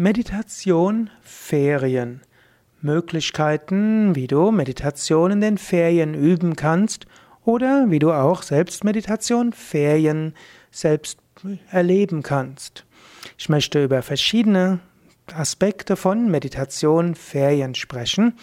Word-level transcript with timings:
Meditation, 0.00 1.10
Ferien. 1.22 2.20
Möglichkeiten, 2.80 4.14
wie 4.14 4.28
du 4.28 4.52
Meditation 4.52 5.32
in 5.32 5.40
den 5.40 5.58
Ferien 5.58 6.14
üben 6.14 6.54
kannst 6.54 7.06
oder 7.44 7.86
wie 7.88 7.98
du 7.98 8.12
auch 8.12 8.42
selbst 8.44 8.84
Meditation, 8.84 9.52
Ferien 9.52 10.34
selbst 10.70 11.18
erleben 11.72 12.22
kannst. 12.22 12.84
Ich 13.38 13.48
möchte 13.48 13.82
über 13.82 14.02
verschiedene 14.02 14.78
Aspekte 15.34 15.96
von 15.96 16.30
Meditation, 16.30 17.16
Ferien 17.16 17.74
sprechen. 17.74 18.34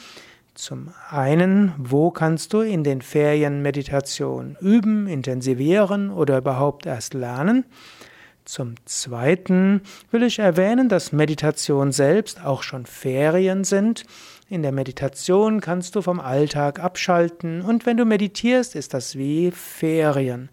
Zum 0.55 0.89
einen, 1.09 1.71
wo 1.77 2.11
kannst 2.11 2.51
du 2.51 2.59
in 2.59 2.83
den 2.83 3.01
Ferien 3.01 3.61
Meditation 3.61 4.57
üben, 4.59 5.07
intensivieren 5.07 6.11
oder 6.11 6.39
überhaupt 6.39 6.85
erst 6.85 7.13
lernen? 7.13 7.63
Zum 8.45 8.75
Zweiten 8.85 9.81
will 10.11 10.21
ich 10.21 10.37
erwähnen, 10.37 10.87
dass 10.87 11.11
Meditation 11.11 11.91
selbst 11.91 12.45
auch 12.45 12.61
schon 12.61 12.85
Ferien 12.85 13.63
sind. 13.63 14.03
In 14.49 14.61
der 14.61 14.71
Meditation 14.71 15.61
kannst 15.61 15.95
du 15.95 16.03
vom 16.03 16.19
Alltag 16.19 16.79
abschalten 16.79 17.63
und 17.63 17.87
wenn 17.87 17.97
du 17.97 18.05
meditierst, 18.05 18.75
ist 18.75 18.93
das 18.93 19.17
wie 19.17 19.49
Ferien. 19.49 20.49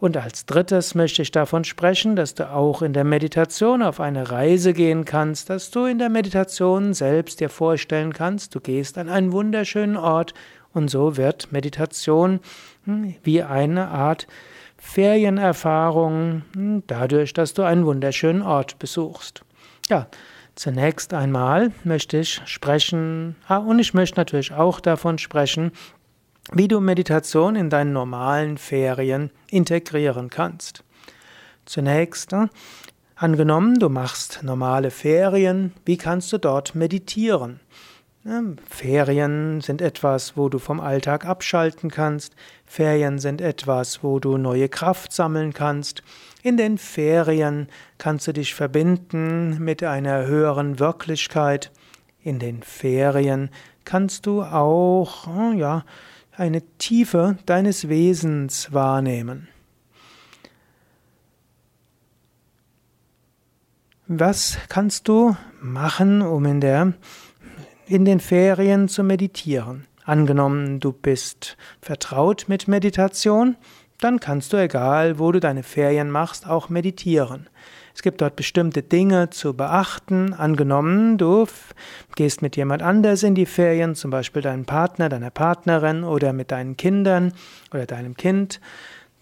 Und 0.00 0.16
als 0.16 0.44
drittes 0.44 0.96
möchte 0.96 1.22
ich 1.22 1.30
davon 1.30 1.62
sprechen, 1.62 2.16
dass 2.16 2.34
du 2.34 2.50
auch 2.50 2.82
in 2.82 2.92
der 2.92 3.04
Meditation 3.04 3.80
auf 3.80 4.00
eine 4.00 4.32
Reise 4.32 4.72
gehen 4.72 5.04
kannst, 5.04 5.50
dass 5.50 5.70
du 5.70 5.84
in 5.84 6.00
der 6.00 6.10
Meditation 6.10 6.94
selbst 6.94 7.38
dir 7.38 7.48
vorstellen 7.48 8.12
kannst, 8.12 8.56
du 8.56 8.60
gehst 8.60 8.98
an 8.98 9.08
einen 9.08 9.30
wunderschönen 9.30 9.96
Ort 9.96 10.34
und 10.72 10.88
so 10.88 11.16
wird 11.16 11.52
Meditation 11.52 12.40
hm, 12.86 13.14
wie 13.22 13.44
eine 13.44 13.86
Art 13.86 14.26
Ferienerfahrung 14.84 16.42
hm, 16.54 16.82
dadurch, 16.86 17.32
dass 17.32 17.54
du 17.54 17.62
einen 17.62 17.86
wunderschönen 17.86 18.42
Ort 18.42 18.78
besuchst. 18.78 19.42
Ja, 19.88 20.06
zunächst 20.54 21.14
einmal 21.14 21.72
möchte 21.82 22.18
ich 22.18 22.40
sprechen, 22.44 23.34
ah, 23.48 23.56
und 23.56 23.80
ich 23.80 23.94
möchte 23.94 24.20
natürlich 24.20 24.52
auch 24.52 24.78
davon 24.78 25.18
sprechen, 25.18 25.72
wie 26.52 26.68
du 26.68 26.78
Meditation 26.80 27.56
in 27.56 27.70
deinen 27.70 27.92
normalen 27.92 28.56
Ferien 28.56 29.30
integrieren 29.50 30.30
kannst. 30.30 30.84
Zunächst, 31.64 32.32
hm, 32.32 32.50
angenommen, 33.16 33.80
du 33.80 33.88
machst 33.88 34.40
normale 34.42 34.92
Ferien, 34.92 35.72
wie 35.86 35.96
kannst 35.96 36.32
du 36.32 36.38
dort 36.38 36.76
meditieren? 36.76 37.58
Ferien 38.70 39.60
sind 39.60 39.82
etwas, 39.82 40.34
wo 40.34 40.48
du 40.48 40.58
vom 40.58 40.80
Alltag 40.80 41.26
abschalten 41.26 41.90
kannst. 41.90 42.34
Ferien 42.64 43.18
sind 43.18 43.42
etwas, 43.42 44.02
wo 44.02 44.18
du 44.18 44.38
neue 44.38 44.70
Kraft 44.70 45.12
sammeln 45.12 45.52
kannst. 45.52 46.02
In 46.42 46.56
den 46.56 46.78
Ferien 46.78 47.68
kannst 47.98 48.26
du 48.26 48.32
dich 48.32 48.54
verbinden 48.54 49.62
mit 49.62 49.82
einer 49.82 50.24
höheren 50.24 50.78
Wirklichkeit. 50.78 51.70
In 52.22 52.38
den 52.38 52.62
Ferien 52.62 53.50
kannst 53.84 54.24
du 54.24 54.42
auch, 54.42 55.26
hm, 55.26 55.58
ja, 55.58 55.84
eine 56.32 56.62
Tiefe 56.78 57.36
deines 57.44 57.90
Wesens 57.90 58.72
wahrnehmen. 58.72 59.48
Was 64.06 64.56
kannst 64.70 65.08
du 65.08 65.36
machen, 65.60 66.22
um 66.22 66.46
in 66.46 66.60
der 66.62 66.94
in 67.86 68.04
den 68.04 68.20
Ferien 68.20 68.88
zu 68.88 69.02
meditieren. 69.02 69.86
Angenommen, 70.04 70.80
du 70.80 70.92
bist 70.92 71.56
vertraut 71.80 72.44
mit 72.48 72.68
Meditation, 72.68 73.56
dann 74.00 74.20
kannst 74.20 74.52
du, 74.52 74.58
egal 74.58 75.18
wo 75.18 75.32
du 75.32 75.40
deine 75.40 75.62
Ferien 75.62 76.10
machst, 76.10 76.46
auch 76.46 76.68
meditieren. 76.68 77.48
Es 77.94 78.02
gibt 78.02 78.20
dort 78.20 78.34
bestimmte 78.36 78.82
Dinge 78.82 79.30
zu 79.30 79.54
beachten. 79.54 80.34
Angenommen, 80.34 81.16
du 81.16 81.46
gehst 82.16 82.42
mit 82.42 82.56
jemand 82.56 82.82
anders 82.82 83.22
in 83.22 83.34
die 83.34 83.46
Ferien, 83.46 83.94
zum 83.94 84.10
Beispiel 84.10 84.42
deinem 84.42 84.64
Partner, 84.64 85.08
deiner 85.08 85.30
Partnerin 85.30 86.02
oder 86.02 86.32
mit 86.32 86.50
deinen 86.50 86.76
Kindern 86.76 87.32
oder 87.72 87.86
deinem 87.86 88.16
Kind 88.16 88.60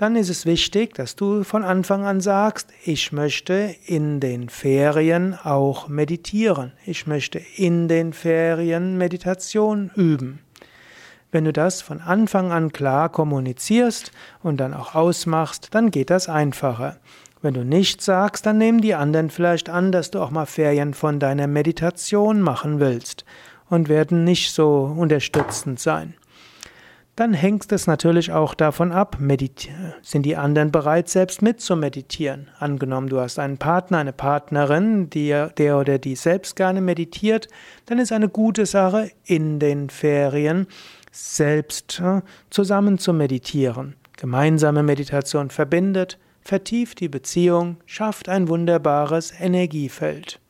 dann 0.02 0.16
ist 0.16 0.30
es 0.30 0.46
wichtig, 0.46 0.94
dass 0.94 1.14
du 1.14 1.44
von 1.44 1.62
Anfang 1.62 2.04
an 2.04 2.20
sagst, 2.20 2.70
ich 2.84 3.12
möchte 3.12 3.76
in 3.86 4.18
den 4.18 4.48
Ferien 4.48 5.38
auch 5.40 5.86
meditieren. 5.86 6.72
Ich 6.84 7.06
möchte 7.06 7.40
in 7.54 7.86
den 7.86 8.12
Ferien 8.12 8.98
Meditation 8.98 9.92
üben. 9.94 10.40
Wenn 11.30 11.44
du 11.44 11.52
das 11.52 11.82
von 11.82 12.00
Anfang 12.00 12.50
an 12.50 12.72
klar 12.72 13.10
kommunizierst 13.10 14.10
und 14.42 14.56
dann 14.56 14.74
auch 14.74 14.96
ausmachst, 14.96 15.68
dann 15.70 15.92
geht 15.92 16.10
das 16.10 16.28
einfacher. 16.28 16.96
Wenn 17.40 17.54
du 17.54 17.64
nichts 17.64 18.04
sagst, 18.04 18.44
dann 18.44 18.58
nehmen 18.58 18.80
die 18.80 18.96
anderen 18.96 19.30
vielleicht 19.30 19.68
an, 19.68 19.92
dass 19.92 20.10
du 20.10 20.18
auch 20.18 20.32
mal 20.32 20.46
Ferien 20.46 20.94
von 20.94 21.20
deiner 21.20 21.46
Meditation 21.46 22.42
machen 22.42 22.80
willst 22.80 23.24
und 23.70 23.88
werden 23.88 24.24
nicht 24.24 24.52
so 24.52 24.92
unterstützend 24.98 25.78
sein 25.78 26.14
dann 27.16 27.34
hängt 27.34 27.70
es 27.72 27.86
natürlich 27.86 28.32
auch 28.32 28.54
davon 28.54 28.90
ab, 28.90 29.18
sind 30.02 30.24
die 30.24 30.36
anderen 30.36 30.72
bereit, 30.72 31.08
selbst 31.08 31.42
mitzumeditieren. 31.42 32.48
Angenommen, 32.58 33.08
du 33.08 33.20
hast 33.20 33.38
einen 33.38 33.58
Partner, 33.58 33.98
eine 33.98 34.14
Partnerin, 34.14 35.10
die, 35.10 35.48
der 35.58 35.78
oder 35.78 35.98
die 35.98 36.16
selbst 36.16 36.56
gerne 36.56 36.80
meditiert, 36.80 37.48
dann 37.86 37.98
ist 37.98 38.12
eine 38.12 38.30
gute 38.30 38.64
Sache, 38.64 39.10
in 39.24 39.58
den 39.58 39.90
Ferien 39.90 40.66
selbst 41.10 42.00
äh, 42.00 42.22
zusammen 42.48 42.98
zu 42.98 43.12
meditieren. 43.12 43.96
Gemeinsame 44.16 44.82
Meditation 44.82 45.50
verbindet, 45.50 46.18
vertieft 46.40 47.00
die 47.00 47.08
Beziehung, 47.08 47.76
schafft 47.84 48.30
ein 48.30 48.48
wunderbares 48.48 49.32
Energiefeld. 49.38 50.40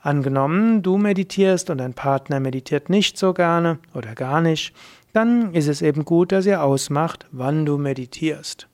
Angenommen, 0.00 0.82
du 0.82 0.96
meditierst 0.96 1.70
und 1.70 1.78
dein 1.78 1.92
Partner 1.92 2.38
meditiert 2.38 2.88
nicht 2.88 3.18
so 3.18 3.34
gerne 3.34 3.78
oder 3.94 4.14
gar 4.14 4.40
nicht, 4.40 4.72
dann 5.12 5.54
ist 5.54 5.68
es 5.68 5.82
eben 5.82 6.04
gut, 6.04 6.32
dass 6.32 6.46
ihr 6.46 6.62
ausmacht, 6.62 7.26
wann 7.32 7.66
du 7.66 7.78
meditierst. 7.78 8.68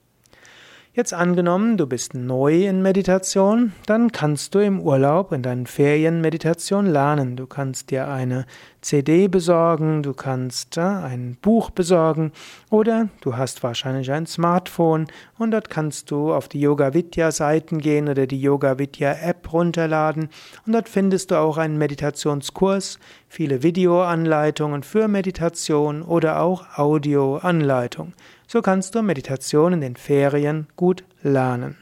Jetzt 0.97 1.13
angenommen, 1.13 1.77
du 1.77 1.89
bist 1.89 2.15
neu 2.15 2.69
in 2.69 2.81
Meditation, 2.81 3.73
dann 3.87 4.13
kannst 4.13 4.55
du 4.55 4.61
im 4.61 4.81
Urlaub 4.81 5.33
in 5.33 5.43
deinen 5.43 5.67
Ferien 5.67 6.21
Meditation 6.21 6.87
lernen. 6.87 7.35
Du 7.35 7.49
kannst 7.49 7.91
dir 7.91 8.07
eine 8.07 8.47
CD 8.85 9.29
besorgen, 9.29 10.03
du 10.03 10.13
kannst 10.13 10.77
ein 10.77 11.39
Buch 11.41 11.71
besorgen 11.71 12.33
oder 12.69 13.09
du 13.23 13.35
hast 13.35 13.63
wahrscheinlich 13.63 14.13
ein 14.13 14.27
Smartphone 14.27 15.07
und 15.39 15.53
dort 15.53 15.71
kannst 15.71 16.11
du 16.11 16.35
auf 16.35 16.49
die 16.49 16.61
Yoga 16.61 16.93
Vidya 16.93 17.33
Seiten 17.33 17.79
gehen 17.79 18.11
oder 18.11 18.27
die 18.27 18.39
Yoga 18.39 18.79
Vidya 18.79 19.15
App 19.23 19.51
runterladen 19.55 20.29
und 20.67 20.75
dort 20.75 20.91
findest 20.91 21.31
du 21.31 21.37
auch 21.37 21.57
einen 21.57 21.79
Meditationskurs, 21.79 22.99
viele 23.27 23.63
Videoanleitungen 23.63 24.83
für 24.83 25.09
Meditation 25.09 26.03
oder 26.03 26.43
auch 26.43 26.79
Audioanleitungen. 26.79 28.13
So 28.47 28.61
kannst 28.61 28.95
du 28.95 29.01
Meditation 29.01 29.73
in 29.73 29.81
den 29.81 29.97
Ferien 29.97 30.67
gut 30.77 31.05
lernen. 31.23 31.79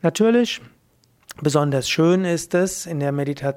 Natürlich, 0.00 0.62
besonders 1.42 1.88
schön 1.88 2.24
ist 2.24 2.54
es, 2.54 2.86
in, 2.86 3.00
der 3.00 3.12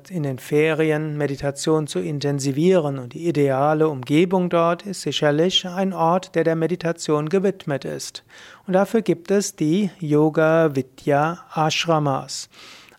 in 0.10 0.24
den 0.24 0.40
Ferien 0.40 1.18
Meditation 1.18 1.88
zu 1.88 2.00
intensivieren 2.00 3.00
und 3.00 3.14
die 3.14 3.28
ideale 3.28 3.88
Umgebung 3.88 4.50
dort 4.50 4.86
ist 4.86 5.02
sicherlich 5.02 5.66
ein 5.68 5.94
Ort, 5.94 6.36
der 6.36 6.44
der 6.44 6.56
Meditation 6.56 7.30
gewidmet 7.30 7.86
ist. 7.86 8.24
Und 8.68 8.74
dafür 8.74 9.02
gibt 9.02 9.32
es 9.32 9.56
die 9.56 9.90
Yoga 10.00 10.76
Vidya 10.76 11.40
Ashramas. 11.54 12.50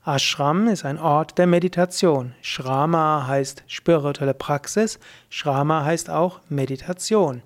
Ashram 0.05 0.67
ist 0.67 0.85
ein 0.85 0.99
Ort 0.99 1.39
der 1.39 1.47
Meditation. 1.47 2.35
Shrama 2.43 3.25
heißt 3.29 3.63
spirituelle 3.69 4.35
Praxis, 4.35 4.99
Shrama 5.31 5.85
heißt 5.85 6.11
auch 6.11 6.41
Meditation. 6.49 7.43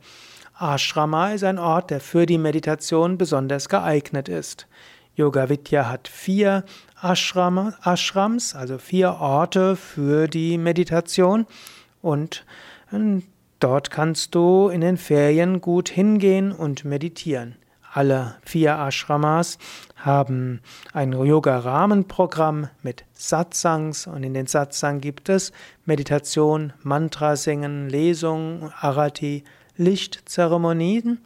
Ashrama 0.59 1.33
ist 1.33 1.45
ein 1.45 1.59
Ort, 1.59 1.91
der 1.91 2.01
für 2.01 2.25
die 2.25 2.39
Meditation 2.39 3.19
besonders 3.19 3.69
geeignet 3.69 4.31
ist. 4.31 4.67
Yoga 5.17 5.49
Vidya 5.49 5.89
hat 5.89 6.09
vier 6.09 6.63
Ashrama, 7.01 7.73
Ashrams, 7.83 8.55
also 8.55 8.77
vier 8.77 9.13
Orte 9.13 9.75
für 9.75 10.29
die 10.29 10.59
Meditation. 10.59 11.47
Und 12.03 12.45
ähm, 12.93 13.23
dort 13.59 13.91
kannst 13.91 14.35
du 14.35 14.69
in 14.69 14.83
den 14.83 14.99
Ferien 14.99 15.63
gut 15.63 15.89
hingehen 15.89 16.53
und 16.53 16.85
meditieren. 16.85 17.57
Alle 17.95 18.37
vier 18.45 18.79
Ashramas 18.79 19.57
haben 19.97 20.61
ein 20.93 21.15
Yoga-Rahmenprogramm 21.15 22.69
mit 22.83 23.07
Satsangs. 23.15 24.07
Und 24.07 24.23
in 24.23 24.35
den 24.35 24.47
Satsang 24.47 25.01
gibt 25.01 25.31
es 25.31 25.51
Meditation, 25.87 26.75
Mantra 26.83 27.37
singen, 27.37 27.89
Lesung, 27.89 28.71
Arati, 28.79 29.45
Lichtzeremonien. 29.79 31.23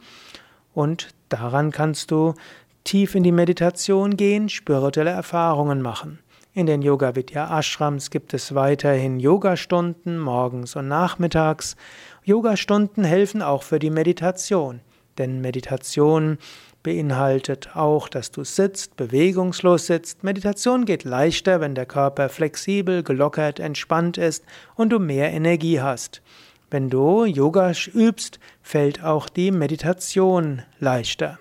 Und 0.73 1.09
daran 1.27 1.71
kannst 1.71 2.11
du 2.11 2.35
tief 2.83 3.15
in 3.15 3.23
die 3.23 3.31
Meditation 3.31 4.17
gehen, 4.17 4.49
spirituelle 4.49 5.11
Erfahrungen 5.11 5.81
machen. 5.81 6.19
In 6.53 6.65
den 6.65 6.81
Yoga 6.81 7.15
Vidya 7.15 7.57
Ashrams 7.57 8.09
gibt 8.09 8.33
es 8.33 8.53
weiterhin 8.53 9.21
Yogastunden 9.21 10.19
morgens 10.19 10.75
und 10.75 10.89
nachmittags. 10.89 11.77
Yogastunden 12.25 13.05
helfen 13.05 13.41
auch 13.41 13.63
für 13.63 13.79
die 13.79 13.89
Meditation, 13.89 14.81
denn 15.17 15.39
Meditation 15.39 16.37
beinhaltet 16.83 17.75
auch, 17.75 18.09
dass 18.09 18.31
du 18.31 18.43
sitzt, 18.43 18.97
bewegungslos 18.97 19.85
sitzt. 19.85 20.23
Meditation 20.23 20.83
geht 20.83 21.03
leichter, 21.03 21.61
wenn 21.61 21.75
der 21.75 21.85
Körper 21.85 22.27
flexibel, 22.27 23.03
gelockert, 23.03 23.59
entspannt 23.59 24.17
ist 24.17 24.43
und 24.75 24.89
du 24.89 24.99
mehr 24.99 25.31
Energie 25.31 25.79
hast. 25.79 26.21
Wenn 26.69 26.89
du 26.89 27.25
Yoga 27.25 27.71
übst, 27.93 28.39
fällt 28.61 29.03
auch 29.03 29.29
die 29.29 29.51
Meditation 29.51 30.63
leichter. 30.79 31.39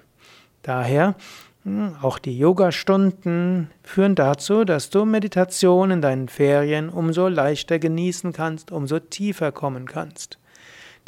Daher 0.62 1.14
hm, 1.64 1.96
auch 2.00 2.18
die 2.18 2.38
Yoga-Stunden 2.38 3.70
führen 3.82 4.14
dazu, 4.14 4.64
dass 4.64 4.90
du 4.90 5.04
Meditation 5.04 5.90
in 5.90 6.00
deinen 6.00 6.28
Ferien 6.28 6.88
umso 6.88 7.28
leichter 7.28 7.78
genießen 7.78 8.32
kannst, 8.32 8.72
umso 8.72 8.98
tiefer 8.98 9.52
kommen 9.52 9.86
kannst. 9.86 10.38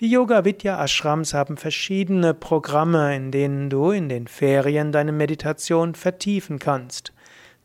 Die 0.01 0.11
Yoga 0.11 0.45
Vidya 0.45 0.83
Ashrams 0.83 1.33
haben 1.33 1.57
verschiedene 1.57 2.35
Programme, 2.35 3.15
in 3.15 3.31
denen 3.31 3.71
du 3.71 3.91
in 3.91 4.09
den 4.09 4.27
Ferien 4.27 4.91
deine 4.91 5.13
Meditation 5.13 5.95
vertiefen 5.95 6.59
kannst. 6.59 7.13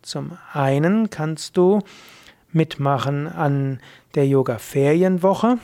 Zum 0.02 0.38
einen 0.54 1.10
kannst 1.10 1.58
du 1.58 1.82
mitmachen 2.52 3.28
an 3.28 3.80
der 4.16 4.28
Yoga 4.28 4.60
Ferienwoche, 4.60 5.58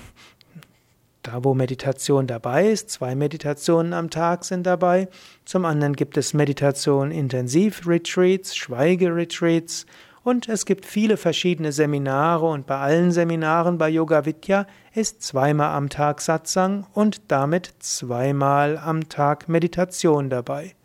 da 1.23 1.43
wo 1.43 1.53
Meditation 1.53 2.27
dabei 2.27 2.67
ist, 2.67 2.89
zwei 2.89 3.15
Meditationen 3.15 3.93
am 3.93 4.09
Tag 4.09 4.45
sind 4.45 4.63
dabei. 4.63 5.07
Zum 5.45 5.65
anderen 5.65 5.95
gibt 5.95 6.17
es 6.17 6.33
Meditation 6.33 7.11
Intensiv 7.11 7.87
Retreats, 7.87 8.55
Schweige 8.55 9.15
Retreats 9.15 9.85
und 10.23 10.47
es 10.47 10.65
gibt 10.65 10.85
viele 10.85 11.17
verschiedene 11.17 11.71
Seminare 11.71 12.45
und 12.45 12.65
bei 12.65 12.77
allen 12.77 13.11
Seminaren 13.11 13.77
bei 13.77 13.89
Yoga 13.89 14.25
Vidya 14.25 14.67
ist 14.93 15.23
zweimal 15.23 15.75
am 15.75 15.89
Tag 15.89 16.21
Satsang 16.21 16.85
und 16.93 17.21
damit 17.29 17.73
zweimal 17.79 18.77
am 18.77 19.09
Tag 19.09 19.49
Meditation 19.49 20.29
dabei. 20.29 20.75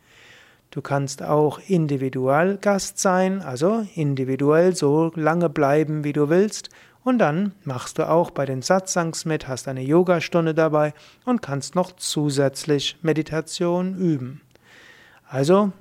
Du 0.70 0.82
kannst 0.82 1.22
auch 1.22 1.60
individuell 1.66 2.58
Gast 2.58 2.98
sein, 2.98 3.40
also 3.40 3.86
individuell 3.94 4.76
so 4.76 5.10
lange 5.14 5.48
bleiben, 5.48 6.04
wie 6.04 6.12
du 6.12 6.28
willst, 6.28 6.68
und 7.08 7.18
dann 7.18 7.52
machst 7.64 7.98
du 7.98 8.08
auch 8.08 8.30
bei 8.30 8.44
den 8.44 8.60
Satsangs 8.60 9.24
mit, 9.24 9.48
hast 9.48 9.66
eine 9.66 9.80
Yogastunde 9.80 10.52
dabei 10.52 10.92
und 11.24 11.40
kannst 11.40 11.74
noch 11.74 11.92
zusätzlich 11.96 12.98
Meditation 13.00 13.96
üben. 13.96 14.42
Also 15.26 15.72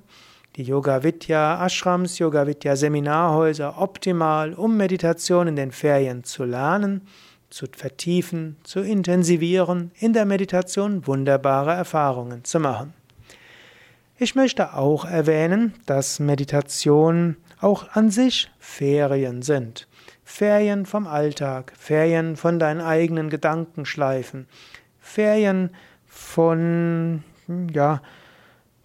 die 0.55 0.63
Yoga 0.63 1.03
Vidya 1.03 1.63
Ashrams, 1.65 2.17
Yoga 2.17 2.47
Vidya 2.47 2.77
Seminarhäuser 2.77 3.79
optimal, 3.79 4.53
um 4.53 4.77
Meditation 4.77 5.47
in 5.47 5.57
den 5.57 5.71
Ferien 5.71 6.23
zu 6.23 6.45
lernen, 6.45 7.01
zu 7.49 7.65
vertiefen, 7.71 8.55
zu 8.63 8.79
intensivieren, 8.79 9.91
in 9.99 10.13
der 10.13 10.25
Meditation 10.25 11.05
wunderbare 11.07 11.73
Erfahrungen 11.73 12.45
zu 12.45 12.59
machen. 12.59 12.93
Ich 14.17 14.33
möchte 14.33 14.73
auch 14.73 15.03
erwähnen, 15.03 15.73
dass 15.85 16.19
Meditation 16.19 17.35
auch 17.59 17.89
an 17.91 18.11
sich 18.11 18.49
Ferien 18.59 19.41
sind. 19.41 19.87
Ferien 20.29 20.85
vom 20.85 21.07
Alltag, 21.07 21.71
Ferien 21.77 22.35
von 22.35 22.59
deinen 22.59 22.81
eigenen 22.81 23.29
Gedankenschleifen, 23.29 24.45
Ferien 24.99 25.69
von 26.05 27.23
ja, 27.71 28.01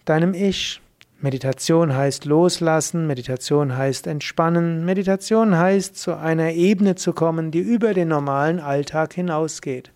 deinem 0.05 0.33
Ich, 0.33 0.81
Meditation 1.19 1.93
heißt 1.95 2.23
loslassen, 2.23 3.07
Meditation 3.07 3.77
heißt 3.77 4.07
entspannen, 4.07 4.85
Meditation 4.85 5.57
heißt 5.57 5.97
zu 5.97 6.17
einer 6.17 6.53
Ebene 6.53 6.95
zu 6.95 7.11
kommen, 7.11 7.51
die 7.51 7.59
über 7.59 7.93
den 7.93 8.07
normalen 8.07 8.61
Alltag 8.61 9.13
hinausgeht. 9.13 9.91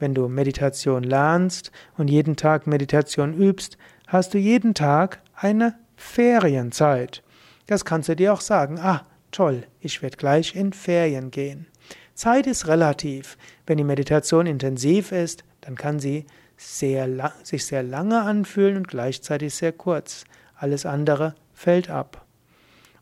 Wenn 0.00 0.12
du 0.12 0.26
Meditation 0.28 1.04
lernst 1.04 1.70
und 1.96 2.08
jeden 2.08 2.34
Tag 2.34 2.66
Meditation 2.66 3.32
übst, 3.32 3.78
hast 4.08 4.34
du 4.34 4.38
jeden 4.38 4.74
Tag 4.74 5.20
eine 5.36 5.76
Ferienzeit. 5.94 7.22
Das 7.68 7.84
kannst 7.84 8.08
du 8.08 8.16
dir 8.16 8.32
auch 8.32 8.40
sagen, 8.40 8.80
ah, 8.80 9.06
toll, 9.30 9.64
ich 9.80 10.02
werde 10.02 10.16
gleich 10.16 10.54
in 10.54 10.72
Ferien 10.72 11.30
gehen. 11.30 11.66
Zeit 12.14 12.46
ist 12.46 12.68
relativ. 12.68 13.38
Wenn 13.66 13.78
die 13.78 13.84
Meditation 13.84 14.46
intensiv 14.46 15.12
ist, 15.12 15.44
dann 15.62 15.74
kann 15.74 15.98
sie 15.98 16.26
sehr 16.56 17.32
sich 17.42 17.64
sehr 17.64 17.82
lange 17.82 18.20
anfühlen 18.20 18.76
und 18.76 18.88
gleichzeitig 18.88 19.54
sehr 19.54 19.72
kurz. 19.72 20.24
Alles 20.54 20.84
andere 20.84 21.34
fällt 21.54 21.88
ab. 21.88 22.26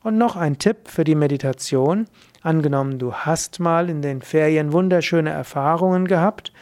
Und 0.02 0.16
noch 0.16 0.36
ein 0.36 0.58
Tipp 0.58 0.88
für 0.88 1.02
die 1.02 1.16
Meditation. 1.16 2.06
Angenommen, 2.40 3.00
du 3.00 3.12
hast 3.12 3.58
mal 3.58 3.90
in 3.90 4.00
den 4.00 4.22
Ferien 4.22 4.72
wunderschöne 4.72 5.30
Erfahrungen 5.30 6.06
gehabt 6.06 6.52